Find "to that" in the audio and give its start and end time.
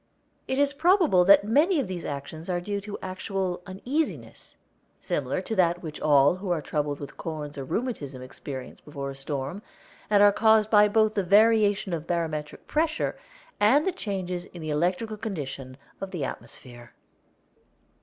5.43-5.83